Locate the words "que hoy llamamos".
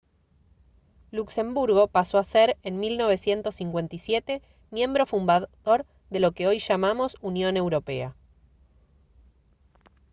6.31-7.17